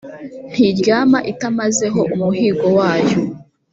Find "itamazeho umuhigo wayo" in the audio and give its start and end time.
1.31-3.15